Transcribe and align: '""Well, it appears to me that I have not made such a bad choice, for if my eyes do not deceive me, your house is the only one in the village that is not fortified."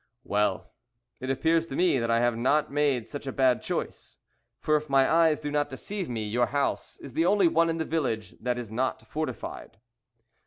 '""Well, 0.23 0.73
it 1.19 1.29
appears 1.29 1.67
to 1.67 1.75
me 1.75 1.99
that 1.99 2.09
I 2.09 2.21
have 2.21 2.35
not 2.35 2.71
made 2.71 3.07
such 3.07 3.27
a 3.27 3.31
bad 3.31 3.61
choice, 3.61 4.17
for 4.59 4.75
if 4.75 4.89
my 4.89 5.07
eyes 5.07 5.39
do 5.39 5.51
not 5.51 5.69
deceive 5.69 6.09
me, 6.09 6.23
your 6.27 6.47
house 6.47 6.97
is 7.01 7.13
the 7.13 7.27
only 7.27 7.47
one 7.47 7.69
in 7.69 7.77
the 7.77 7.85
village 7.85 8.31
that 8.41 8.57
is 8.57 8.71
not 8.71 9.03
fortified." 9.05 9.77